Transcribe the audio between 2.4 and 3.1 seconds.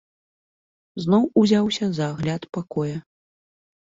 пакоя.